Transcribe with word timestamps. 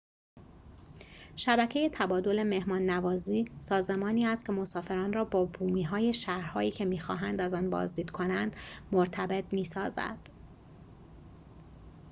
شبکه 1.35 1.89
تبادل 1.93 2.43
مهمان‌نوازی 2.43 3.45
سازمانی 3.59 4.25
است 4.25 4.45
که 4.45 4.51
مسافران 4.53 5.13
را 5.13 5.25
با 5.25 5.45
بومی‌های 5.45 6.13
شهرهایی 6.13 6.71
که 6.71 6.85
می‌خواهند 6.85 7.41
از 7.41 7.53
آن 7.53 7.69
بازدید 7.69 8.09
کنند 8.11 8.55
مرتبط 8.91 9.53
می‌سازد 9.53 10.17